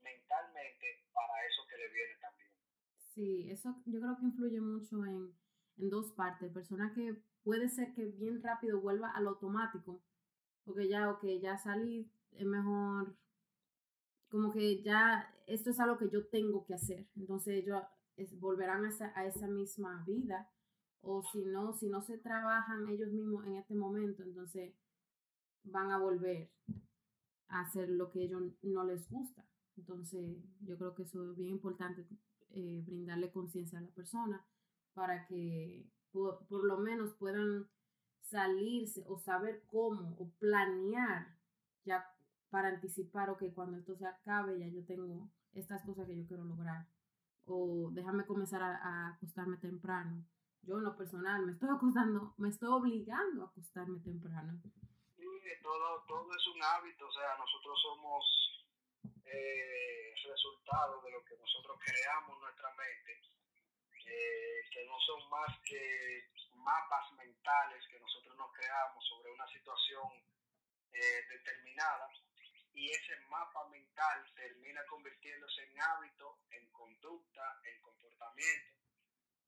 [0.00, 2.50] mentalmente para eso que le viene también.
[2.96, 5.34] Sí, eso yo creo que influye mucho en,
[5.78, 6.52] en dos partes.
[6.52, 10.02] Persona que puede ser que bien rápido vuelva al automático,
[10.64, 13.16] porque ya, ok, ya salí, es mejor,
[14.28, 17.06] como que ya esto es algo que yo tengo que hacer.
[17.16, 17.82] Entonces ellos
[18.38, 20.50] volverán a esa, a esa misma vida.
[21.02, 24.74] O si no, si no se trabajan ellos mismos en este momento, entonces
[25.62, 26.50] van a volver
[27.48, 29.46] a hacer lo que ellos no les gusta.
[29.76, 32.06] Entonces, yo creo que eso es bien importante,
[32.50, 34.44] eh, brindarle conciencia a la persona
[34.94, 37.68] para que por, por, lo menos puedan
[38.22, 41.36] salirse o saber cómo o planear
[41.84, 42.04] ya
[42.56, 46.44] para anticipar, ok, cuando esto se acabe ya yo tengo estas cosas que yo quiero
[46.44, 46.86] lograr.
[47.44, 50.24] O déjame comenzar a, a acostarme temprano.
[50.62, 54.58] Yo en lo personal me estoy acostando, me estoy obligando a acostarme temprano
[55.66, 58.24] todo, todo es un hábito, o sea, nosotros somos
[59.24, 63.20] eh, resultado de lo que nosotros creamos en nuestra mente,
[64.06, 70.06] eh, que no son más que mapas mentales que nosotros nos creamos sobre una situación
[70.92, 72.08] eh, determinada
[72.76, 78.76] y ese mapa mental termina convirtiéndose en hábito, en conducta, en comportamiento.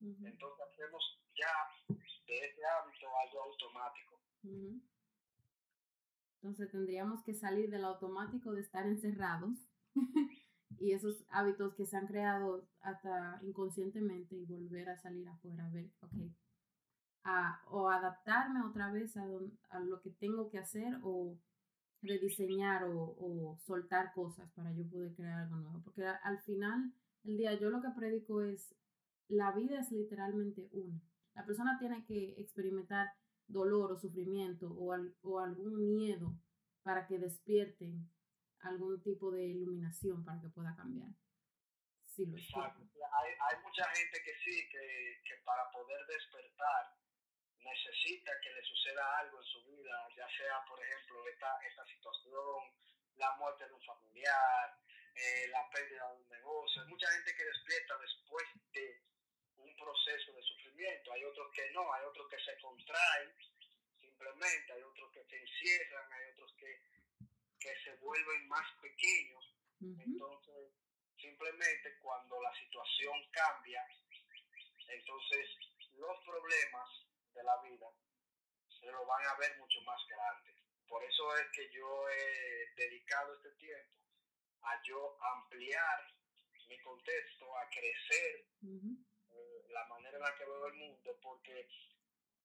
[0.00, 1.52] Entonces hacemos ya
[1.88, 4.20] de ese hábito algo automático.
[6.36, 9.58] Entonces tendríamos que salir del automático de estar encerrados
[10.78, 15.70] y esos hábitos que se han creado hasta inconscientemente y volver a salir afuera, a
[15.70, 16.14] ver, ok,
[17.24, 19.24] a, o adaptarme otra vez a,
[19.70, 21.36] a, lo que tengo que hacer o
[22.02, 25.82] rediseñar o, o, soltar cosas para yo poder crear algo nuevo.
[25.84, 26.92] Porque al final
[27.24, 28.74] el día yo lo que predico es,
[29.28, 31.00] la vida es literalmente una.
[31.34, 33.12] La persona tiene que experimentar
[33.46, 36.34] dolor o sufrimiento o, o algún miedo
[36.82, 38.08] para que despierten
[38.60, 41.10] algún tipo de iluminación para que pueda cambiar.
[42.04, 46.97] Sí, lo hay, hay, mucha gente que sí, que, que para poder despertar
[47.88, 52.72] necesita que le suceda algo en su vida, ya sea, por ejemplo, esta, esta situación,
[53.16, 54.78] la muerte de un familiar,
[55.14, 56.82] eh, la pérdida de un negocio.
[56.82, 59.02] Hay mucha gente que despierta después de
[59.56, 63.34] un proceso de sufrimiento, hay otros que no, hay otros se contraen,
[64.00, 66.80] simplemente, hay otros que se encierran, hay otros que,
[67.58, 69.44] que se vuelven más pequeños.
[69.80, 70.72] Entonces,
[71.20, 73.84] simplemente cuando la situación cambia,
[74.88, 75.46] entonces
[75.94, 77.07] los problemas
[77.38, 77.86] de la vida
[78.80, 80.56] se lo van a ver mucho más grandes.
[80.88, 83.94] Por eso es que yo he dedicado este tiempo
[84.62, 86.14] a yo ampliar
[86.66, 91.68] mi contexto, a crecer eh, la manera en la que veo el mundo, porque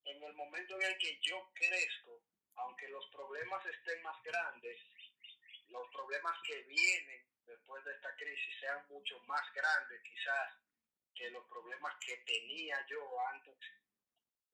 [0.05, 2.23] en el momento en el que yo crezco,
[2.55, 4.79] aunque los problemas estén más grandes,
[5.69, 10.49] los problemas que vienen después de esta crisis sean mucho más grandes quizás
[11.15, 13.57] que los problemas que tenía yo antes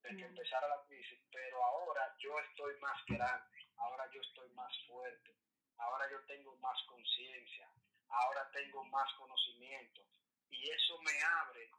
[0.04, 4.72] de que empezara la crisis, pero ahora yo estoy más grande, ahora yo estoy más
[4.88, 5.36] fuerte,
[5.78, 7.70] ahora yo tengo más conciencia,
[8.08, 10.02] ahora tengo más conocimiento
[10.50, 11.72] y eso me abre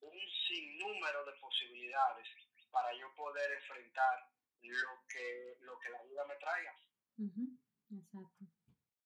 [0.00, 2.28] un sinnúmero de posibilidades
[2.70, 4.30] para yo poder enfrentar
[4.62, 6.74] lo que, lo que la vida me traiga.
[7.90, 8.44] Exacto.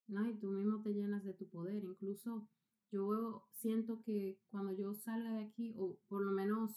[0.09, 1.83] No, y tú mismo te llenas de tu poder.
[1.83, 2.49] Incluso
[2.91, 6.71] yo siento que cuando yo salga de aquí, o por lo menos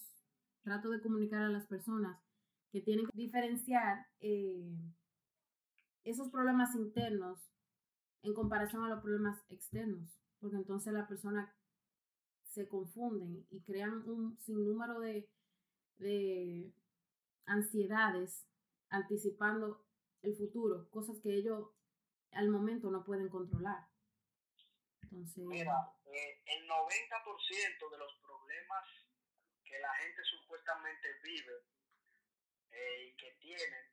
[0.68, 2.22] trato de comunicar a las personas
[2.74, 4.70] que tienen que diferenciar eh,
[6.04, 7.40] esos problemas internos
[8.22, 11.56] en comparación a los problemas externos, porque entonces la persona
[12.44, 15.30] se confunden y crean un sinnúmero de,
[16.00, 16.74] de
[17.46, 18.46] ansiedades
[18.90, 19.86] anticipando
[20.22, 21.70] el futuro, cosas que ellos
[22.34, 23.88] al momento no pueden controlar.
[25.04, 28.97] Entonces, Mira, eh, el 90% de los problemas
[29.68, 31.64] que la gente supuestamente vive
[32.72, 33.92] eh, y que tiene,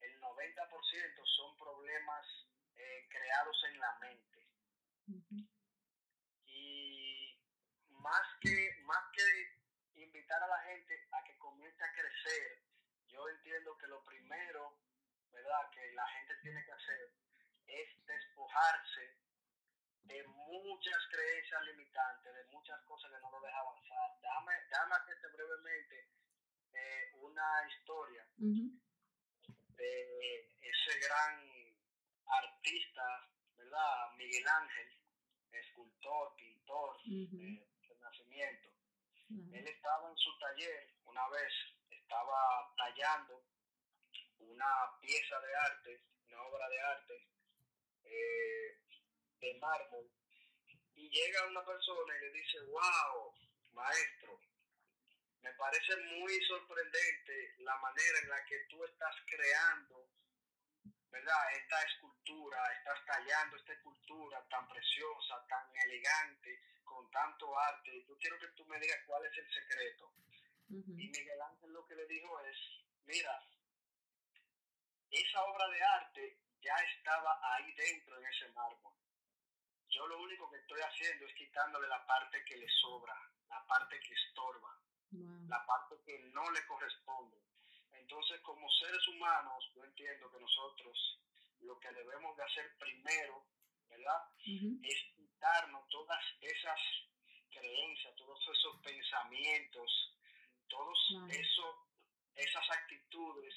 [0.00, 2.26] el 90% son problemas
[2.74, 4.48] eh, creados en la mente.
[6.46, 7.38] Y
[7.88, 12.62] más que, más que invitar a la gente a que comience a crecer,
[13.08, 14.78] yo entiendo que lo primero,
[15.30, 17.12] ¿verdad?, que la gente tiene que hacer
[17.66, 19.19] es despojarse
[20.10, 24.10] de muchas creencias limitantes, de muchas cosas que no lo dejan avanzar.
[24.20, 26.08] Déjame, déjame hacerte brevemente
[26.72, 28.26] eh, una historia
[29.76, 31.38] de ese gran
[32.26, 34.12] artista, ¿verdad?
[34.16, 34.98] Miguel Ángel,
[35.52, 37.68] escultor, pintor de,
[38.00, 38.68] nacimiento.
[39.30, 41.52] Él estaba en su taller una vez,
[41.88, 43.44] estaba tallando
[44.40, 47.28] una pieza de arte, una obra de arte,
[48.04, 48.89] eh,
[49.40, 50.10] de mármol
[50.94, 53.34] y llega una persona y le dice, wow,
[53.72, 54.40] maestro,
[55.40, 60.06] me parece muy sorprendente la manera en la que tú estás creando,
[61.10, 61.56] ¿verdad?
[61.56, 68.04] Esta escultura, estás tallando esta escultura tan preciosa, tan elegante, con tanto arte.
[68.06, 70.12] Yo quiero que tú me digas cuál es el secreto.
[70.68, 72.56] Y Miguel Ángel lo que le dijo es,
[73.06, 73.42] mira,
[75.10, 78.94] esa obra de arte ya estaba ahí dentro en ese mármol.
[79.90, 83.14] Yo lo único que estoy haciendo es quitándole la parte que le sobra,
[83.48, 84.78] la parte que estorba,
[85.48, 87.36] la parte que no le corresponde.
[87.90, 91.20] Entonces, como seres humanos, yo entiendo que nosotros
[91.62, 93.46] lo que debemos de hacer primero,
[93.88, 94.28] ¿verdad?
[94.82, 96.80] Es quitarnos todas esas
[97.50, 100.16] creencias, todos esos pensamientos,
[100.68, 100.98] todos
[101.30, 101.76] esos,
[102.36, 103.54] esas actitudes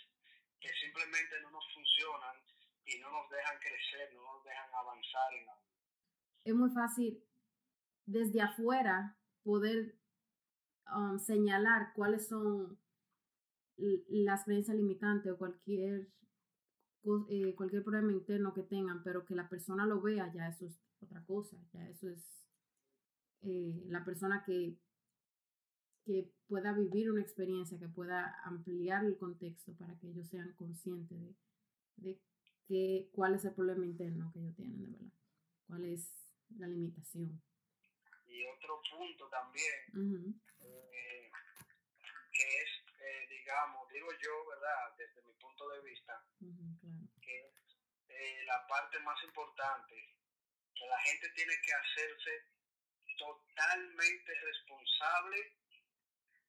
[0.59, 2.43] que simplemente no nos funcionan
[2.86, 5.82] y no nos dejan crecer, no nos dejan avanzar en la vida
[6.44, 7.24] es muy fácil
[8.06, 9.96] desde afuera poder
[10.96, 12.78] um, señalar cuáles son
[13.78, 16.10] las creencias limitantes o cualquier,
[17.30, 20.80] eh, cualquier problema interno que tengan, pero que la persona lo vea, ya eso es
[21.02, 22.48] otra cosa, ya eso es
[23.41, 24.78] eh, la persona que,
[26.06, 31.20] que pueda vivir una experiencia, que pueda ampliar el contexto para que ellos sean conscientes
[31.20, 31.36] de,
[31.98, 32.22] de
[32.68, 35.12] que, cuál es el problema interno que ellos tienen, de verdad,
[35.68, 36.22] cuál es
[36.58, 37.41] la limitación.
[38.28, 41.32] Y otro punto también, eh,
[42.32, 44.95] que es, eh, digamos, digo yo, ¿verdad?
[44.97, 46.26] Desde mi punto de vista,
[47.22, 47.54] que es
[48.10, 49.95] eh, la parte más importante,
[50.76, 52.54] que la gente tiene que hacerse
[53.18, 55.38] totalmente responsable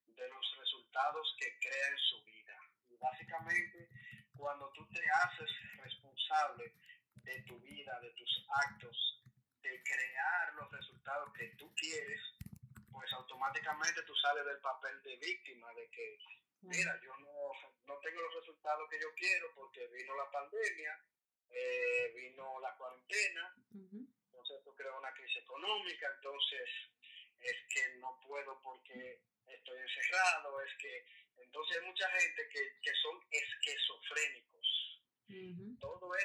[0.06, 2.58] de los resultados que crea en su vida.
[2.88, 3.88] Y básicamente,
[4.36, 5.50] cuando tú te haces
[5.82, 6.72] responsable
[7.16, 9.23] de tu vida, de tus actos,
[9.64, 12.20] de crear los resultados que tú quieres,
[12.92, 16.18] pues automáticamente tú sales del papel de víctima, de que,
[16.60, 17.50] mira, yo no,
[17.86, 21.00] no tengo los resultados que yo quiero porque vino la pandemia,
[21.50, 26.68] eh, vino la cuarentena, entonces tú creas una crisis económica, entonces
[27.40, 31.04] es que no puedo porque estoy encerrado, es que
[31.36, 34.66] Entonces hay mucha gente que, que son esquizofrénicos.
[35.80, 36.24] Todo es,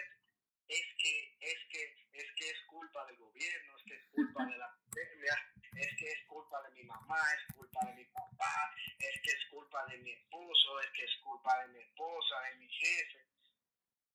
[0.69, 1.81] es que, es que,
[2.13, 5.35] es que es culpa del gobierno, es que es culpa de la pandemia,
[5.73, 9.45] es que es culpa de mi mamá, es culpa de mi papá, es que es
[9.49, 13.25] culpa de mi esposo, es que es culpa de mi esposa, de mi jefe.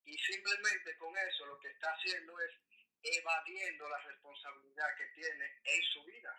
[0.04, 2.52] Y simplemente con eso lo que está haciendo es
[3.02, 6.38] evadiendo la responsabilidad que tiene en su vida.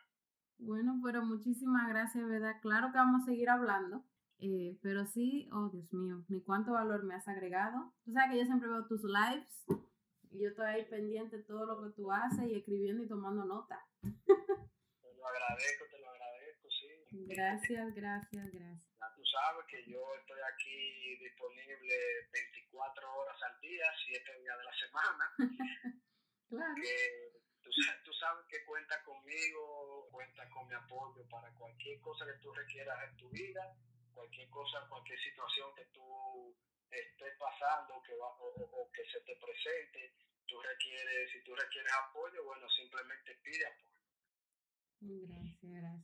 [0.60, 2.56] Bueno, pero muchísimas gracias, ¿verdad?
[2.62, 4.06] Claro que vamos a seguir hablando,
[4.40, 7.94] eh, pero sí, oh Dios mío, ni cuánto valor me has agregado.
[8.06, 9.66] Tú sabes que yo siempre veo tus lives
[10.40, 13.86] yo estoy ahí pendiente de todo lo que tú haces y escribiendo y tomando nota.
[14.02, 17.26] Te lo agradezco, te lo agradezco, sí.
[17.28, 18.98] Gracias, gracias, gracias.
[19.00, 21.96] Ya tú sabes que yo estoy aquí disponible
[22.32, 25.36] 24 horas al día, 7 días de la semana.
[26.50, 26.76] claro.
[26.76, 27.32] Que
[27.62, 27.70] tú,
[28.04, 33.10] tú sabes que cuenta conmigo, cuenta con mi apoyo para cualquier cosa que tú requieras
[33.10, 33.76] en tu vida,
[34.14, 36.56] cualquier cosa, cualquier situación que tú
[36.92, 40.14] estés pasando que va, o, o, que se te presente,
[40.48, 43.96] tú requieres, si tú requieres apoyo, bueno, simplemente pide apoyo.
[45.02, 46.04] Gracias, gracias.